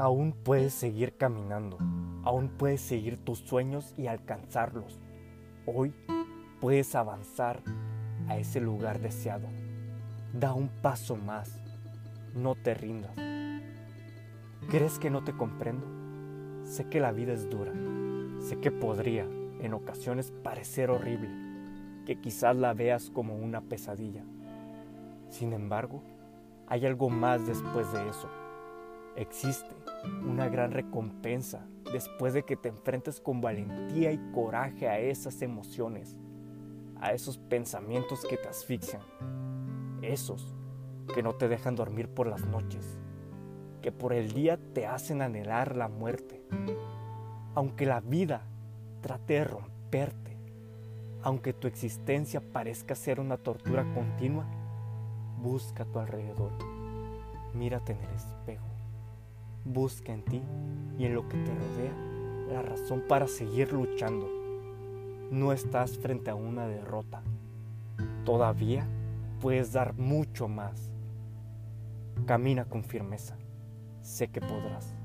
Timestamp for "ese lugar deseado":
8.38-9.48